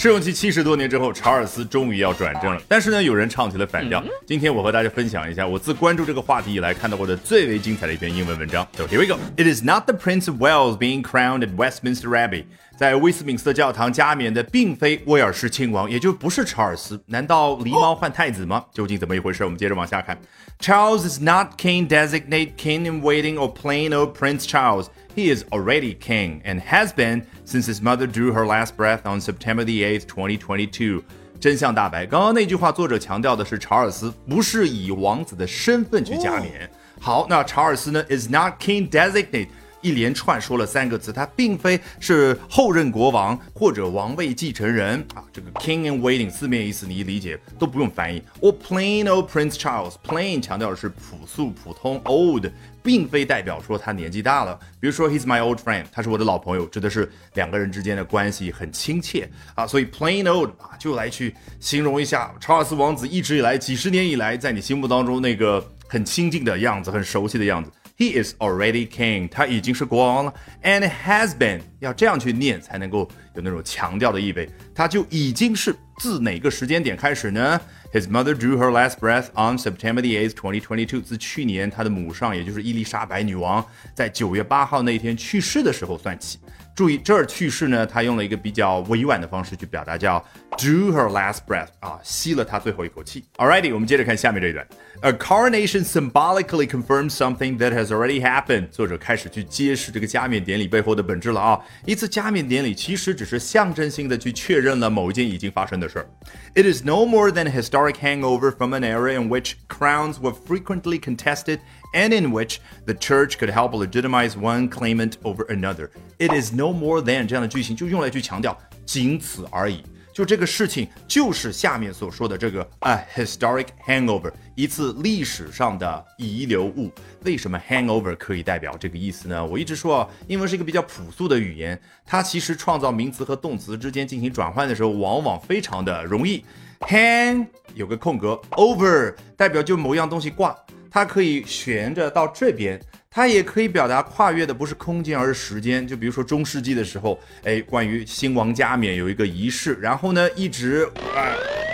[0.00, 2.62] 试用期七十多年之后，查尔斯终于要转正了。
[2.66, 4.02] 但是呢，有人唱起了反调。
[4.24, 8.66] 今天我和大家分享一下我自关注这个话题以来看到过的最为精彩的一篇英文文章。
[8.78, 9.20] So here we go.
[9.36, 12.46] It is not the Prince of Wales being crowned at Westminster Abbey.
[12.79, 17.01] 在威斯敏斯特教堂加冕的并非威尔士亲王，也就不是查尔斯。
[17.07, 18.65] 难道狸猫换太子吗？
[18.73, 19.43] 究竟怎么一回事？
[19.45, 20.17] 我们接着往下看。
[20.59, 24.87] Charles is not king designate, king in waiting, or plain old Prince Charles.
[25.15, 29.21] He is already king and has been since his mother drew her last breath on
[29.21, 31.03] September the 8th, 2022.
[31.39, 36.69] 真相大白，刚刚那句话，作者强调的是查尔斯不是以王子的身份去加冕。
[36.99, 38.03] 好，那查尔斯呢？
[38.09, 39.49] is not king designate。
[39.80, 45.24] 一连串说了三个字，他并非是后任国王或者王位继承人啊。
[45.32, 48.22] 这个 king and waiting 字面意思你一理解都不用翻译。
[48.40, 52.46] or plain old Prince Charles，plain 强调的是朴素普通，old
[52.82, 54.58] 并非代表说他年纪大了。
[54.78, 59.66] 比如说 he's my old friend，他是我的老朋友，指的是两个人之间的关系很亲切啊。
[59.66, 67.70] 所以 plain old 啊，就来去形容一下查尔斯王子一直以来几十年以来在你心目当中那个很亲近的样子，很熟悉的样子。
[68.00, 77.60] He is already king，他已经是国王了，and has been，要这样去念才能够有那种强调的意味，他就已经是自哪个时间点开始呢？
[77.93, 86.39] ？His mother drew her last breath on September the eighth, twenty twenty two，自去年他的母上，也就是伊丽莎白女王，在九月八号那天去世的时候算起。
[86.75, 90.19] 注意这儿去世呢，他用了一个比较委婉的方式去表达，叫
[90.57, 93.23] drew her last breath，啊，吸了她最后一口气。
[93.37, 94.67] Alrighty，我们接着看下面这一段。
[94.99, 98.67] A coronation symbolically confirms something that has already happened。
[98.71, 101.57] 作者开始去揭示这个加冕典礼背后的本质了啊！
[101.85, 106.07] 一次加冕典礼其实只是象征性的去确认了某一件已经发生的事儿。
[106.55, 110.98] It is no more than a Historic hangover from an era in which crowns were frequently
[110.98, 111.60] contested
[111.94, 115.90] and in which the church could help legitimize one claimant over another.
[116.18, 119.82] It is no more than 这样的句型就用来去强调仅此而已。
[120.12, 126.92] 就这个事情，就是下面所说的这个 a historic hangover，一次历史上的遗留物。
[127.24, 129.42] 为什么 hangover 可以代表这个意思呢？
[129.42, 136.44] 我一直说啊，英文是一个比较朴素的语言，它其实创造名词和动词之间进行转换的时候，往往非常的容易。
[136.80, 140.56] Hang 有个空格，over 代表就某样东西挂。
[140.90, 145.86] 它可以悬着到这边，它也可以表达跨越的不是空间而是时间。
[145.86, 151.30] 就比如说中世纪的时候，哎，关于新王加冕有一个仪式，然后呢一直啊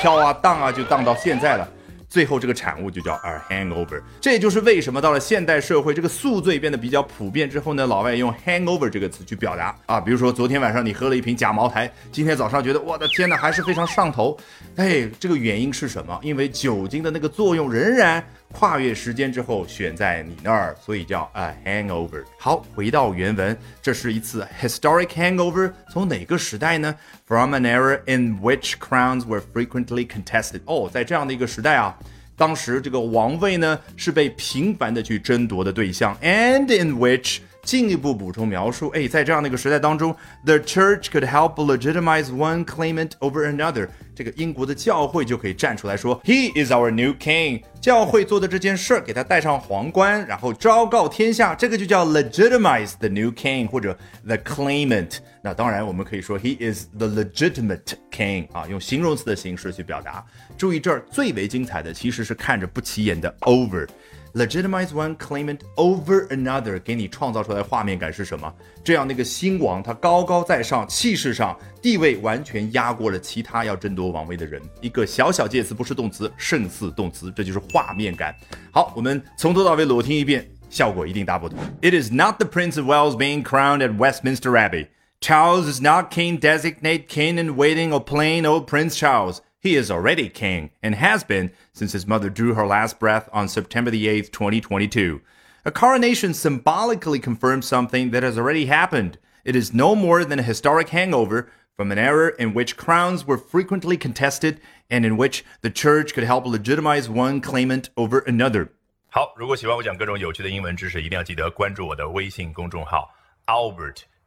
[0.00, 1.68] 飘啊荡啊就荡到现在了。
[2.10, 9.72] 最后这个产物就叫 a hangover，这也就是为什么到了现代社会，这个宿醉变得比较普遍之后呢，老外用 hangover 这个词去表达。
[9.86, 14.36] 啊，比如说昨天晚上你喝了一瓶假茅台，今天早上觉得我的天哪，还是非常上头，
[14.74, 16.18] 哎，这个原因是什么？
[16.20, 18.20] 因为酒精的那个作用仍然
[18.52, 22.24] 跨越时间之后选在你那儿，所以叫 a hangover。
[22.38, 26.94] 好，回到原文，这是一次 historic hangover，从哪个时代呢
[27.26, 30.60] ？From an era in which crowns were frequently contested。
[30.64, 31.96] 哦，在这样的一个时代啊。
[32.36, 43.88] 当时这个王位呢是被频繁的去争夺的对象，and in which 进一步补充描述，哎，在这样的一个时代当中，the church could help legitimize one claimant over another。
[44.14, 47.62] 这个英国的教会就可以站出来说，He is our new king。
[47.80, 55.18] 教会做的这件事儿，给他戴上皇冠，然后昭告天下，这个就叫 legitimize the new king 或者 the claimant。
[55.42, 60.22] 那当然，我们可以说 He is the legitimate king 啊，用形容词的形式去表达。
[60.58, 63.88] 注意这儿最为精彩的其实是看着不起眼的 over。
[64.34, 68.52] Legitimize one claimant over another，给你创造出来画面感是什么？
[68.84, 74.60] 这样那个新王他高高在上，气势上地位完全压过了其他要争夺王位的人。
[74.80, 78.34] 一个小小介词不是动词，胜似动词，这就是画面感。
[78.70, 81.58] 好，我们从头到尾裸听一遍，效果一定大不同。
[81.82, 84.88] It is not the Prince of Wales being crowned at Westminster Abbey.
[85.20, 89.40] Charles is not king designate, king in waiting, or plain old Prince Charles.
[89.59, 93.47] He is already king and has been since his mother drew her last breath on
[93.47, 95.21] September the 8th, 2022.
[95.65, 99.17] A coronation symbolically confirms something that has already happened.
[99.43, 103.37] It is no more than a historic hangover from an era in which crowns were
[103.37, 108.69] frequently contested and in which the church could help legitimize one claimant over another.
[109.09, 113.09] 好，如果喜欢我讲各种有趣的英文知识，一定要记得关注我的微信公众号
[113.47, 114.03] Albert